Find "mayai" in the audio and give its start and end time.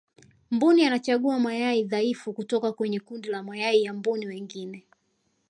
1.39-1.83, 3.43-3.83